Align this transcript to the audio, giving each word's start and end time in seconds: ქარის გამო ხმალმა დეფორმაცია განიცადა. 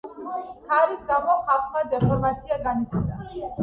ქარის 0.71 1.03
გამო 1.11 1.37
ხმალმა 1.43 1.87
დეფორმაცია 1.95 2.63
განიცადა. 2.69 3.25